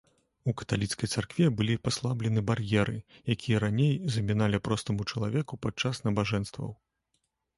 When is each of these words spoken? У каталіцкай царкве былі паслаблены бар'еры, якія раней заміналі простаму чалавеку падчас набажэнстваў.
У 0.49 0.53
каталіцкай 0.59 1.09
царкве 1.17 1.45
былі 1.57 1.75
паслаблены 1.87 2.43
бар'еры, 2.49 2.95
якія 3.35 3.61
раней 3.65 3.93
заміналі 4.15 4.61
простаму 4.69 5.05
чалавеку 5.15 5.61
падчас 5.67 6.01
набажэнстваў. 6.07 6.69